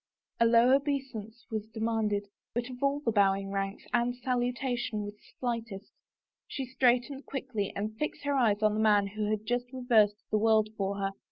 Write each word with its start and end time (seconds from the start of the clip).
A 0.39 0.47
low 0.47 0.75
obeisance 0.75 1.45
was 1.51 1.67
demanded, 1.67 2.27
but 2.55 2.71
of 2.71 2.81
all 2.81 3.01
the 3.01 3.11
bowing 3.11 3.51
ranks 3.51 3.83
Anne's 3.93 4.19
salutation 4.23 5.03
was 5.03 5.13
the 5.13 5.35
slightest; 5.39 5.91
she 6.47 6.65
straight 6.65 7.03
ened 7.11 7.25
quickly 7.27 7.71
and 7.75 7.95
fixed 7.99 8.23
her 8.23 8.33
eyes 8.33 8.63
on 8.63 8.73
the 8.73 8.79
man 8.79 9.05
who 9.05 9.29
had 9.29 9.45
just 9.45 9.71
reversed 9.71 10.23
the 10.31 10.39
world 10.39 10.69
for 10.75 10.95
her. 10.95 11.11